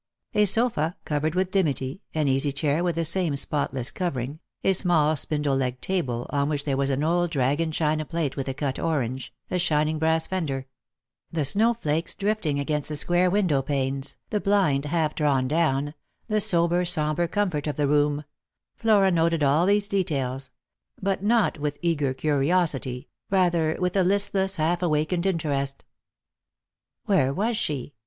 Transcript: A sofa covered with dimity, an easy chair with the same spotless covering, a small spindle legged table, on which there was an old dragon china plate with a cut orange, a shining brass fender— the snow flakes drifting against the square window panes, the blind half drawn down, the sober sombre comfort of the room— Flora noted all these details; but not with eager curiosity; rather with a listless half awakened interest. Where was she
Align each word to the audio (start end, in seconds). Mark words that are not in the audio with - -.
A 0.33 0.45
sofa 0.45 0.97
covered 1.05 1.35
with 1.35 1.51
dimity, 1.51 2.01
an 2.15 2.27
easy 2.27 2.51
chair 2.51 2.83
with 2.83 2.95
the 2.95 3.05
same 3.05 3.35
spotless 3.35 3.91
covering, 3.91 4.39
a 4.63 4.73
small 4.73 5.15
spindle 5.15 5.55
legged 5.55 5.79
table, 5.79 6.25
on 6.31 6.49
which 6.49 6.65
there 6.65 6.75
was 6.75 6.89
an 6.89 7.03
old 7.03 7.29
dragon 7.29 7.71
china 7.71 8.03
plate 8.03 8.35
with 8.35 8.47
a 8.47 8.53
cut 8.55 8.79
orange, 8.79 9.31
a 9.51 9.59
shining 9.59 9.99
brass 9.99 10.25
fender— 10.25 10.65
the 11.31 11.45
snow 11.45 11.75
flakes 11.75 12.15
drifting 12.15 12.59
against 12.59 12.89
the 12.89 12.95
square 12.95 13.29
window 13.29 13.61
panes, 13.61 14.17
the 14.31 14.39
blind 14.41 14.85
half 14.85 15.13
drawn 15.13 15.47
down, 15.47 15.93
the 16.25 16.41
sober 16.41 16.83
sombre 16.83 17.27
comfort 17.27 17.67
of 17.67 17.75
the 17.75 17.87
room— 17.87 18.23
Flora 18.79 19.11
noted 19.11 19.43
all 19.43 19.67
these 19.67 19.87
details; 19.87 20.49
but 20.99 21.21
not 21.21 21.59
with 21.59 21.77
eager 21.83 22.11
curiosity; 22.11 23.07
rather 23.29 23.77
with 23.79 23.95
a 23.95 24.01
listless 24.03 24.55
half 24.55 24.81
awakened 24.81 25.27
interest. 25.27 25.83
Where 27.05 27.31
was 27.31 27.55
she 27.55 27.93